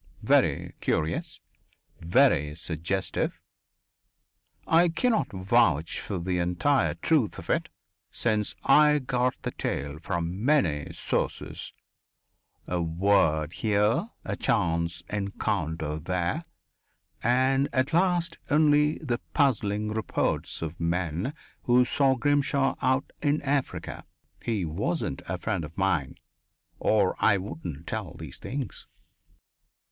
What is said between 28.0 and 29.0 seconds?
these things."